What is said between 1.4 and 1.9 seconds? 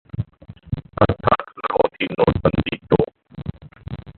न